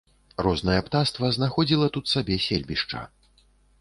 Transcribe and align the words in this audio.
Рознае 0.45 0.77
птаства 0.87 1.29
знаходзіла 1.37 1.91
тут 1.99 2.05
сабе 2.13 2.39
сельбішча. 2.47 3.07